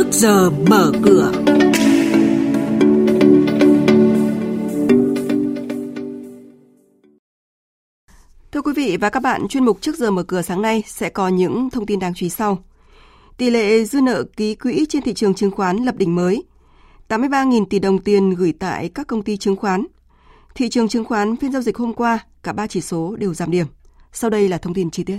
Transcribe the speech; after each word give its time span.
trước 0.00 0.12
giờ 0.12 0.50
mở 0.50 0.92
cửa. 1.02 1.32
Thưa 8.52 8.62
quý 8.62 8.72
vị 8.76 8.96
và 9.00 9.10
các 9.10 9.20
bạn, 9.20 9.48
chuyên 9.48 9.64
mục 9.64 9.78
trước 9.80 9.96
giờ 9.96 10.10
mở 10.10 10.22
cửa 10.22 10.42
sáng 10.42 10.62
nay 10.62 10.82
sẽ 10.86 11.08
có 11.08 11.28
những 11.28 11.70
thông 11.70 11.86
tin 11.86 11.98
đáng 11.98 12.14
chú 12.14 12.26
ý 12.26 12.30
sau. 12.30 12.64
Tỷ 13.36 13.50
lệ 13.50 13.84
dư 13.84 14.00
nợ 14.00 14.24
ký 14.36 14.54
quỹ 14.54 14.86
trên 14.88 15.02
thị 15.02 15.14
trường 15.14 15.34
chứng 15.34 15.50
khoán 15.50 15.76
lập 15.76 15.96
đỉnh 15.96 16.14
mới. 16.14 16.44
83.000 17.08 17.64
tỷ 17.70 17.78
đồng 17.78 17.98
tiền 17.98 18.30
gửi 18.30 18.52
tại 18.58 18.90
các 18.94 19.06
công 19.06 19.22
ty 19.22 19.36
chứng 19.36 19.56
khoán. 19.56 19.86
Thị 20.54 20.68
trường 20.68 20.88
chứng 20.88 21.04
khoán 21.04 21.36
phiên 21.36 21.52
giao 21.52 21.62
dịch 21.62 21.76
hôm 21.76 21.94
qua, 21.94 22.18
cả 22.42 22.52
ba 22.52 22.66
chỉ 22.66 22.80
số 22.80 23.16
đều 23.16 23.34
giảm 23.34 23.50
điểm. 23.50 23.66
Sau 24.12 24.30
đây 24.30 24.48
là 24.48 24.58
thông 24.58 24.74
tin 24.74 24.90
chi 24.90 25.04
tiết. 25.04 25.18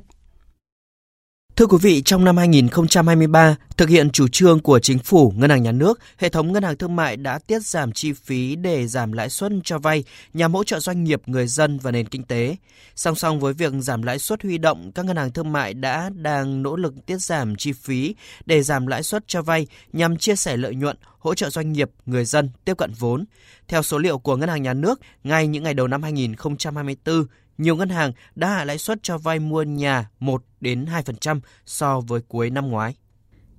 Thưa 1.61 1.67
quý 1.67 1.77
vị, 1.81 2.01
trong 2.05 2.23
năm 2.25 2.37
2023, 2.37 3.55
thực 3.77 3.89
hiện 3.89 4.09
chủ 4.09 4.27
trương 4.27 4.59
của 4.59 4.79
chính 4.79 4.99
phủ, 4.99 5.33
ngân 5.35 5.49
hàng 5.49 5.63
nhà 5.63 5.71
nước, 5.71 5.99
hệ 6.17 6.29
thống 6.29 6.51
ngân 6.51 6.63
hàng 6.63 6.77
thương 6.77 6.95
mại 6.95 7.17
đã 7.17 7.39
tiết 7.39 7.61
giảm 7.61 7.91
chi 7.91 8.13
phí 8.13 8.55
để 8.55 8.87
giảm 8.87 9.11
lãi 9.11 9.29
suất 9.29 9.51
cho 9.63 9.79
vay 9.79 10.03
nhằm 10.33 10.53
hỗ 10.53 10.63
trợ 10.63 10.79
doanh 10.79 11.03
nghiệp, 11.03 11.21
người 11.25 11.47
dân 11.47 11.79
và 11.79 11.91
nền 11.91 12.07
kinh 12.07 12.23
tế. 12.23 12.55
Song 12.95 13.15
song 13.15 13.39
với 13.39 13.53
việc 13.53 13.73
giảm 13.79 14.01
lãi 14.01 14.19
suất 14.19 14.43
huy 14.43 14.57
động, 14.57 14.91
các 14.95 15.05
ngân 15.05 15.17
hàng 15.17 15.31
thương 15.31 15.51
mại 15.51 15.73
đã 15.73 16.09
đang 16.15 16.63
nỗ 16.63 16.75
lực 16.75 16.93
tiết 17.05 17.17
giảm 17.17 17.55
chi 17.55 17.71
phí 17.73 18.15
để 18.45 18.63
giảm 18.63 18.87
lãi 18.87 19.03
suất 19.03 19.23
cho 19.27 19.41
vay 19.41 19.67
nhằm 19.93 20.17
chia 20.17 20.35
sẻ 20.35 20.57
lợi 20.57 20.75
nhuận, 20.75 20.97
hỗ 21.19 21.33
trợ 21.33 21.49
doanh 21.49 21.71
nghiệp, 21.71 21.89
người 22.05 22.25
dân 22.25 22.49
tiếp 22.65 22.77
cận 22.77 22.91
vốn. 22.99 23.25
Theo 23.67 23.83
số 23.83 23.97
liệu 23.97 24.17
của 24.17 24.35
Ngân 24.35 24.49
hàng 24.49 24.63
Nhà 24.63 24.73
nước, 24.73 24.99
ngay 25.23 25.47
những 25.47 25.63
ngày 25.63 25.73
đầu 25.73 25.87
năm 25.87 26.03
2024, 26.03 27.25
nhiều 27.57 27.75
ngân 27.75 27.89
hàng 27.89 28.11
đã 28.35 28.47
hạ 28.47 28.63
lãi 28.63 28.77
suất 28.77 28.99
cho 29.03 29.17
vay 29.17 29.39
mua 29.39 29.63
nhà 29.63 30.09
1 30.19 30.43
đến 30.61 30.85
2% 30.85 31.39
so 31.65 31.99
với 31.99 32.21
cuối 32.27 32.49
năm 32.49 32.67
ngoái. 32.67 32.95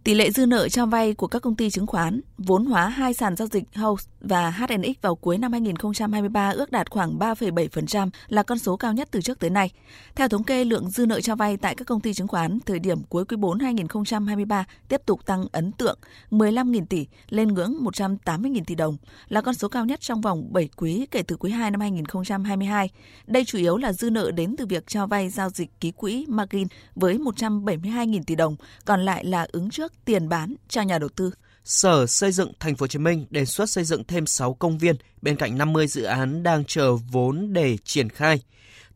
Tỷ 0.04 0.14
lệ 0.14 0.30
dư 0.30 0.46
nợ 0.46 0.68
cho 0.68 0.86
vay 0.86 1.14
của 1.14 1.26
các 1.26 1.42
công 1.42 1.56
ty 1.56 1.70
chứng 1.70 1.86
khoán, 1.86 2.20
vốn 2.38 2.64
hóa 2.64 2.88
hai 2.88 3.14
sàn 3.14 3.36
giao 3.36 3.48
dịch 3.48 3.64
House 3.74 4.10
và 4.20 4.50
HNX 4.50 5.02
vào 5.02 5.14
cuối 5.14 5.38
năm 5.38 5.52
2023 5.52 6.50
ước 6.50 6.72
đạt 6.72 6.90
khoảng 6.90 7.18
3,7% 7.18 8.10
là 8.28 8.42
con 8.42 8.58
số 8.58 8.76
cao 8.76 8.92
nhất 8.92 9.08
từ 9.10 9.20
trước 9.20 9.38
tới 9.38 9.50
nay. 9.50 9.70
Theo 10.14 10.28
thống 10.28 10.44
kê, 10.44 10.64
lượng 10.64 10.90
dư 10.90 11.06
nợ 11.06 11.20
cho 11.20 11.36
vay 11.36 11.56
tại 11.56 11.74
các 11.74 11.86
công 11.86 12.00
ty 12.00 12.14
chứng 12.14 12.28
khoán 12.28 12.58
thời 12.66 12.78
điểm 12.78 13.02
cuối 13.08 13.24
quý 13.24 13.36
4 13.36 13.58
2023 13.58 14.64
tiếp 14.88 15.00
tục 15.06 15.26
tăng 15.26 15.44
ấn 15.52 15.72
tượng 15.72 15.98
15.000 16.30 16.86
tỷ 16.86 17.06
lên 17.28 17.48
ngưỡng 17.48 17.78
180.000 17.80 18.60
tỷ 18.66 18.74
đồng, 18.74 18.96
là 19.28 19.40
con 19.40 19.54
số 19.54 19.68
cao 19.68 19.84
nhất 19.84 20.00
trong 20.00 20.20
vòng 20.20 20.52
7 20.52 20.68
quý 20.76 21.06
kể 21.10 21.22
từ 21.22 21.36
quý 21.36 21.50
2 21.50 21.70
năm 21.70 21.80
2022. 21.80 22.90
Đây 23.26 23.44
chủ 23.44 23.58
yếu 23.58 23.76
là 23.76 23.92
dư 23.92 24.10
nợ 24.10 24.30
đến 24.30 24.54
từ 24.58 24.66
việc 24.66 24.86
cho 24.86 25.06
vay 25.06 25.28
giao 25.28 25.50
dịch 25.50 25.70
ký 25.80 25.90
quỹ 25.90 26.26
margin 26.28 26.66
với 26.94 27.18
172.000 27.18 28.22
tỷ 28.26 28.34
đồng, 28.34 28.56
còn 28.84 29.04
lại 29.04 29.24
là 29.24 29.46
ứng 29.52 29.70
trước 29.70 29.91
tiền 30.04 30.28
bán 30.28 30.54
cho 30.68 30.82
nhà 30.82 30.98
đầu 30.98 31.08
tư. 31.08 31.30
Sở 31.64 32.06
Xây 32.06 32.32
dựng 32.32 32.52
Thành 32.60 32.76
phố 32.76 32.84
Hồ 32.84 32.88
Chí 32.88 32.98
Minh 32.98 33.26
đề 33.30 33.44
xuất 33.44 33.70
xây 33.70 33.84
dựng 33.84 34.04
thêm 34.04 34.26
6 34.26 34.54
công 34.54 34.78
viên 34.78 34.96
bên 35.22 35.36
cạnh 35.36 35.58
50 35.58 35.86
dự 35.86 36.02
án 36.02 36.42
đang 36.42 36.64
chờ 36.64 36.96
vốn 36.96 37.52
để 37.52 37.76
triển 37.84 38.08
khai. 38.08 38.42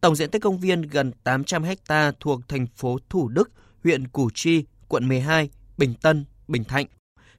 Tổng 0.01 0.17
diện 0.17 0.31
tích 0.31 0.43
công 0.43 0.59
viên 0.61 0.83
gần 0.83 1.13
800 1.25 1.65
ha 1.89 2.13
thuộc 2.21 2.41
thành 2.49 2.67
phố 2.77 2.99
Thủ 3.09 3.29
Đức, 3.29 3.51
huyện 3.85 4.09
Củ 4.09 4.31
Chi, 4.35 4.65
quận 4.89 5.09
12, 5.09 5.51
Bình 5.79 5.95
Tân, 5.95 6.25
Bình 6.49 6.65
Thạnh. 6.65 6.87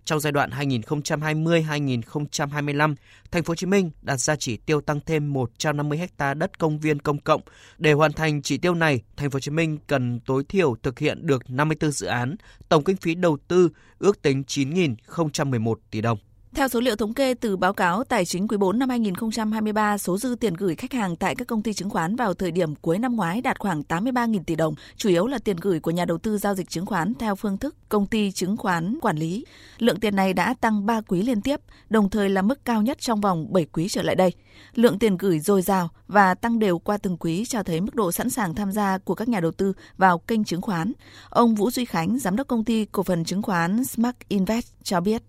Trong 0.07 0.19
giai 0.19 0.31
đoạn 0.31 0.49
2020-2025, 0.49 2.95
thành 3.31 3.43
phố 3.43 3.51
Hồ 3.51 3.55
Chí 3.55 3.65
Minh 3.65 3.91
đặt 4.01 4.17
ra 4.17 4.35
chỉ 4.35 4.57
tiêu 4.57 4.81
tăng 4.81 4.99
thêm 5.05 5.33
150 5.33 5.99
ha 6.17 6.33
đất 6.33 6.59
công 6.59 6.79
viên 6.79 6.99
công 6.99 7.19
cộng. 7.19 7.41
Để 7.77 7.93
hoàn 7.93 8.13
thành 8.13 8.41
chỉ 8.41 8.57
tiêu 8.57 8.73
này, 8.73 9.01
thành 9.17 9.29
phố 9.29 9.35
Hồ 9.35 9.39
Chí 9.39 9.51
Minh 9.51 9.77
cần 9.87 10.19
tối 10.19 10.43
thiểu 10.49 10.75
thực 10.83 10.99
hiện 10.99 11.27
được 11.27 11.49
54 11.49 11.91
dự 11.91 12.07
án, 12.07 12.35
tổng 12.69 12.83
kinh 12.83 12.95
phí 12.95 13.15
đầu 13.15 13.37
tư 13.47 13.69
ước 13.99 14.21
tính 14.21 14.43
9.011 14.47 15.75
tỷ 15.91 16.01
đồng. 16.01 16.17
Theo 16.55 16.67
số 16.67 16.79
liệu 16.79 16.95
thống 16.95 17.13
kê 17.13 17.33
từ 17.33 17.57
báo 17.57 17.73
cáo 17.73 18.03
tài 18.03 18.25
chính 18.25 18.47
quý 18.47 18.57
4 18.57 18.79
năm 18.79 18.89
2023, 18.89 19.97
số 19.97 20.17
dư 20.17 20.35
tiền 20.39 20.53
gửi 20.53 20.75
khách 20.75 20.93
hàng 20.93 21.15
tại 21.15 21.35
các 21.35 21.47
công 21.47 21.63
ty 21.63 21.73
chứng 21.73 21.89
khoán 21.89 22.15
vào 22.15 22.33
thời 22.33 22.51
điểm 22.51 22.75
cuối 22.75 22.99
năm 22.99 23.15
ngoái 23.15 23.41
đạt 23.41 23.59
khoảng 23.59 23.81
83.000 23.81 24.43
tỷ 24.43 24.55
đồng, 24.55 24.75
chủ 24.95 25.09
yếu 25.09 25.27
là 25.27 25.39
tiền 25.39 25.57
gửi 25.61 25.79
của 25.79 25.91
nhà 25.91 26.05
đầu 26.05 26.17
tư 26.17 26.37
giao 26.37 26.55
dịch 26.55 26.69
chứng 26.69 26.85
khoán 26.85 27.13
theo 27.13 27.35
phương 27.35 27.57
thức 27.57 27.75
công 27.89 28.05
ty 28.05 28.31
chứng 28.31 28.57
khoán 28.57 28.99
quản 29.01 29.17
lý. 29.17 29.45
Lượng 29.77 29.99
tiền 29.99 30.15
này 30.15 30.33
đã 30.33 30.53
tăng 30.61 30.85
3 30.85 31.01
quý 31.01 31.21
liên 31.21 31.41
tiếp, 31.41 31.59
đồng 31.89 32.09
thời 32.09 32.29
là 32.29 32.41
mức 32.41 32.65
cao 32.65 32.81
nhất 32.81 32.97
trong 32.99 33.21
vòng 33.21 33.53
7 33.53 33.65
quý 33.65 33.87
trở 33.89 34.01
lại 34.01 34.15
đây. 34.15 34.33
Lượng 34.75 34.99
tiền 34.99 35.17
gửi 35.17 35.39
dồi 35.39 35.61
dào 35.61 35.89
và 36.07 36.33
tăng 36.33 36.59
đều 36.59 36.79
qua 36.79 36.97
từng 36.97 37.17
quý 37.17 37.45
cho 37.45 37.63
thấy 37.63 37.81
mức 37.81 37.95
độ 37.95 38.11
sẵn 38.11 38.29
sàng 38.29 38.55
tham 38.55 38.71
gia 38.71 38.97
của 38.97 39.15
các 39.15 39.29
nhà 39.29 39.39
đầu 39.39 39.51
tư 39.51 39.73
vào 39.97 40.19
kênh 40.19 40.43
chứng 40.43 40.61
khoán. 40.61 40.91
Ông 41.29 41.55
Vũ 41.55 41.71
Duy 41.71 41.85
Khánh, 41.85 42.19
giám 42.19 42.35
đốc 42.35 42.47
công 42.47 42.63
ty 42.63 42.85
cổ 42.85 43.03
phần 43.03 43.25
chứng 43.25 43.41
khoán 43.41 43.85
Smart 43.85 44.15
Invest 44.27 44.67
cho 44.83 45.01
biết. 45.01 45.23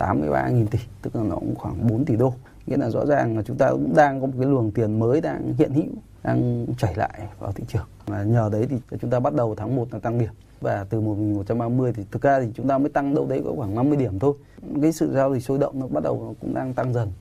83.000 0.00 0.66
tỷ, 0.66 0.78
tức 1.02 1.16
là 1.16 1.22
nó 1.22 1.34
cũng 1.34 1.54
khoảng 1.54 1.88
4 1.88 2.04
tỷ 2.04 2.16
đô. 2.16 2.34
Nghĩa 2.66 2.76
là 2.76 2.90
rõ 2.90 3.06
ràng 3.06 3.36
là 3.36 3.42
chúng 3.42 3.56
ta 3.56 3.70
cũng 3.70 3.94
đang 3.96 4.20
có 4.20 4.26
một 4.26 4.32
cái 4.40 4.48
luồng 4.48 4.70
tiền 4.70 4.98
mới 4.98 5.20
đang 5.20 5.54
hiện 5.58 5.72
hữu, 5.72 5.84
đang 6.22 6.66
chảy 6.78 6.94
lại 6.94 7.20
vào 7.38 7.52
thị 7.52 7.64
trường. 7.68 7.86
Và 8.06 8.22
nhờ 8.22 8.48
đấy 8.52 8.66
thì 8.70 8.76
chúng 9.00 9.10
ta 9.10 9.20
bắt 9.20 9.34
đầu 9.34 9.54
tháng 9.54 9.76
1 9.76 9.88
là 9.92 9.98
tăng 9.98 10.18
điểm. 10.18 10.30
Và 10.60 10.86
từ 10.90 11.00
1130 11.00 11.92
thì 11.92 12.04
thực 12.10 12.22
ra 12.22 12.40
thì 12.40 12.46
chúng 12.54 12.68
ta 12.68 12.78
mới 12.78 12.88
tăng 12.88 13.14
đâu 13.14 13.26
đấy 13.26 13.42
có 13.44 13.52
khoảng 13.56 13.74
50 13.74 13.96
điểm 13.96 14.18
thôi. 14.18 14.34
Cái 14.82 14.92
sự 14.92 15.12
giao 15.14 15.34
dịch 15.34 15.40
sôi 15.40 15.58
động 15.58 15.80
nó 15.80 15.86
bắt 15.86 16.02
đầu 16.02 16.22
nó 16.26 16.34
cũng 16.40 16.54
đang 16.54 16.74
tăng 16.74 16.94
dần. 16.94 17.12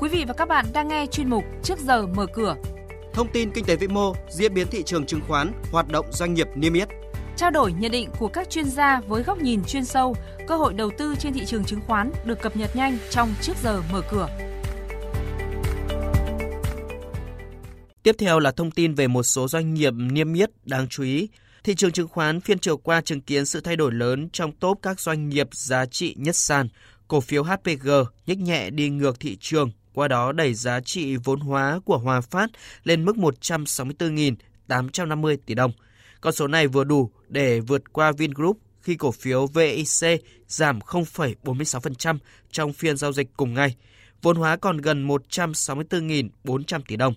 Quý 0.00 0.08
vị 0.08 0.24
và 0.28 0.34
các 0.34 0.48
bạn 0.48 0.66
đang 0.72 0.88
nghe 0.88 1.06
chuyên 1.06 1.30
mục 1.30 1.44
Trước 1.62 1.78
giờ 1.78 2.06
mở 2.06 2.26
cửa. 2.32 2.56
Thông 3.14 3.28
tin 3.32 3.50
kinh 3.50 3.64
tế 3.64 3.76
vĩ 3.76 3.88
mô, 3.88 4.12
diễn 4.30 4.54
biến 4.54 4.66
thị 4.70 4.82
trường 4.82 5.06
chứng 5.06 5.20
khoán, 5.28 5.52
hoạt 5.72 5.88
động 5.88 6.06
doanh 6.10 6.34
nghiệp 6.34 6.48
niêm 6.54 6.72
yết 6.72 6.88
trao 7.36 7.50
đổi 7.50 7.72
nhận 7.72 7.90
định 7.90 8.08
của 8.18 8.28
các 8.28 8.50
chuyên 8.50 8.68
gia 8.68 9.00
với 9.00 9.22
góc 9.22 9.38
nhìn 9.38 9.64
chuyên 9.64 9.84
sâu, 9.84 10.16
cơ 10.48 10.56
hội 10.56 10.74
đầu 10.74 10.90
tư 10.98 11.14
trên 11.18 11.32
thị 11.32 11.42
trường 11.46 11.64
chứng 11.64 11.80
khoán 11.86 12.10
được 12.24 12.42
cập 12.42 12.56
nhật 12.56 12.76
nhanh 12.76 12.98
trong 13.10 13.34
trước 13.40 13.52
giờ 13.62 13.82
mở 13.92 14.02
cửa. 14.10 14.28
Tiếp 18.02 18.16
theo 18.18 18.38
là 18.38 18.50
thông 18.50 18.70
tin 18.70 18.94
về 18.94 19.06
một 19.06 19.22
số 19.22 19.48
doanh 19.48 19.74
nghiệp 19.74 19.92
niêm 19.96 20.34
yết 20.34 20.50
đáng 20.64 20.88
chú 20.88 21.02
ý. 21.02 21.28
Thị 21.64 21.74
trường 21.74 21.92
chứng 21.92 22.08
khoán 22.08 22.40
phiên 22.40 22.58
chiều 22.58 22.76
qua 22.76 23.00
chứng 23.00 23.20
kiến 23.20 23.46
sự 23.46 23.60
thay 23.60 23.76
đổi 23.76 23.92
lớn 23.92 24.28
trong 24.32 24.52
top 24.52 24.78
các 24.82 25.00
doanh 25.00 25.28
nghiệp 25.28 25.48
giá 25.52 25.86
trị 25.86 26.14
nhất 26.18 26.36
sàn. 26.36 26.68
Cổ 27.08 27.20
phiếu 27.20 27.42
HPG 27.42 27.90
nhích 28.26 28.38
nhẹ 28.38 28.70
đi 28.70 28.88
ngược 28.88 29.20
thị 29.20 29.36
trường, 29.40 29.70
qua 29.94 30.08
đó 30.08 30.32
đẩy 30.32 30.54
giá 30.54 30.80
trị 30.80 31.16
vốn 31.16 31.40
hóa 31.40 31.80
của 31.84 31.98
Hòa 31.98 32.20
Phát 32.20 32.50
lên 32.84 33.04
mức 33.04 33.16
164.850 33.16 35.36
tỷ 35.46 35.54
đồng– 35.54 35.72
con 36.22 36.32
số 36.32 36.46
này 36.46 36.66
vừa 36.66 36.84
đủ 36.84 37.10
để 37.28 37.60
vượt 37.60 37.92
qua 37.92 38.12
Vingroup 38.12 38.58
khi 38.80 38.94
cổ 38.94 39.12
phiếu 39.12 39.46
VIC 39.46 40.22
giảm 40.48 40.78
0,46% 40.78 42.18
trong 42.50 42.72
phiên 42.72 42.96
giao 42.96 43.12
dịch 43.12 43.28
cùng 43.36 43.54
ngày. 43.54 43.76
Vốn 44.22 44.36
hóa 44.36 44.56
còn 44.56 44.76
gần 44.76 45.08
164.400 45.08 46.80
tỷ 46.88 46.96
đồng. 46.96 47.14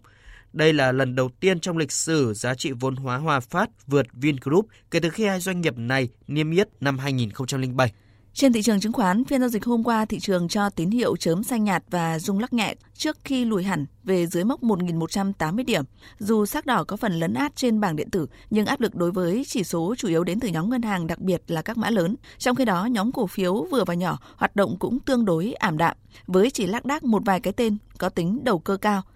Đây 0.54 0.74
là 0.74 0.92
lần 0.92 1.16
đầu 1.16 1.30
tiên 1.40 1.60
trong 1.60 1.78
lịch 1.78 1.92
sử 1.92 2.34
giá 2.34 2.56
trị 2.56 2.72
vốn 2.72 2.96
hóa 2.96 3.18
Hòa 3.18 3.40
Phát 3.40 3.70
vượt 3.88 4.08
Vingroup 4.14 4.68
kể 4.92 5.00
từ 5.00 5.10
khi 5.10 5.26
hai 5.26 5.40
doanh 5.40 5.62
nghiệp 5.62 5.78
này 5.78 6.10
niêm 6.28 6.52
yết 6.52 6.68
năm 6.80 6.98
2007. 6.98 7.94
Trên 8.36 8.54
thị 8.54 8.62
trường 8.62 8.80
chứng 8.80 8.94
khoán, 8.94 9.26
phiên 9.26 9.40
giao 9.40 9.50
dịch 9.50 9.66
hôm 9.66 9.84
qua 9.84 10.06
thị 10.06 10.20
trường 10.20 10.48
cho 10.48 10.70
tín 10.70 10.90
hiệu 10.90 11.16
chớm 11.16 11.44
xanh 11.44 11.64
nhạt 11.64 11.84
và 11.90 12.20
rung 12.20 12.40
lắc 12.40 12.54
nhẹ 12.54 12.76
trước 12.94 13.18
khi 13.24 13.46
lùi 13.46 13.64
hẳn 13.64 13.86
về 14.04 14.28
dưới 14.28 14.44
mốc 14.44 14.64
1.180 14.64 15.66
điểm. 15.66 15.84
Dù 16.20 16.46
sắc 16.46 16.66
đỏ 16.66 16.84
có 16.84 16.98
phần 16.98 17.14
lấn 17.14 17.34
át 17.34 17.56
trên 17.56 17.80
bảng 17.80 17.96
điện 17.96 18.10
tử, 18.10 18.28
nhưng 18.50 18.66
áp 18.66 18.82
lực 18.82 18.96
đối 18.96 19.12
với 19.12 19.44
chỉ 19.48 19.64
số 19.64 19.96
chủ 19.98 20.08
yếu 20.08 20.24
đến 20.24 20.40
từ 20.40 20.48
nhóm 20.48 20.70
ngân 20.70 20.82
hàng 20.82 21.08
đặc 21.08 21.20
biệt 21.20 21.42
là 21.48 21.62
các 21.62 21.78
mã 21.78 21.90
lớn. 21.90 22.16
Trong 22.38 22.56
khi 22.56 22.66
đó, 22.66 22.86
nhóm 22.86 23.12
cổ 23.12 23.28
phiếu 23.28 23.68
vừa 23.72 23.84
và 23.84 23.94
nhỏ 23.94 24.20
hoạt 24.36 24.56
động 24.56 24.78
cũng 24.80 25.00
tương 25.00 25.26
đối 25.26 25.54
ảm 25.54 25.78
đạm, 25.78 25.98
với 26.28 26.52
chỉ 26.52 26.68
lác 26.68 26.86
đác 26.86 27.04
một 27.04 27.22
vài 27.26 27.40
cái 27.40 27.54
tên 27.54 27.78
có 27.98 28.10
tính 28.10 28.40
đầu 28.44 28.60
cơ 28.60 28.78
cao– 28.78 29.02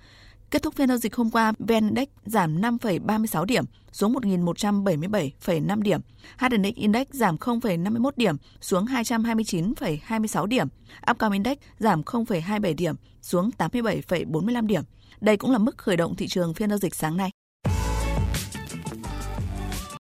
Kết 0.52 0.64
thúc 0.64 0.76
phiên 0.76 0.88
giao 0.88 0.98
dịch 0.98 1.16
hôm 1.16 1.32
qua, 1.32 1.54
VN 1.60 1.74
Index 1.74 2.08
giảm 2.26 2.62
5,36 2.62 3.46
điểm 3.46 3.66
xuống 3.92 4.14
1.177,5 4.14 5.82
điểm. 5.82 6.02
HNX 6.38 6.76
Index 6.76 7.08
giảm 7.12 7.36
0,51 7.36 8.12
điểm 8.16 8.36
xuống 8.62 8.86
229,26 8.86 10.46
điểm. 10.46 10.68
Upcom 11.12 11.32
Index 11.32 11.58
giảm 11.80 12.02
0,27 12.02 12.76
điểm 12.76 12.96
xuống 13.22 13.50
87,45 13.58 14.66
điểm. 14.68 14.84
Đây 15.22 15.38
cũng 15.38 15.52
là 15.52 15.58
mức 15.58 15.78
khởi 15.78 15.98
động 15.98 16.16
thị 16.16 16.28
trường 16.28 16.54
phiên 16.54 16.70
giao 16.70 16.78
dịch 16.78 16.96
sáng 16.96 17.18
nay. 17.18 17.32